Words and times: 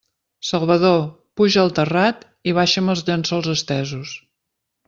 Salvador, 0.51 1.03
puja 1.41 1.59
al 1.65 1.69
terrat 1.81 2.25
i 2.53 2.57
baixa'm 2.61 2.91
els 2.97 3.07
llençols 3.11 3.55
estesos! 3.57 4.19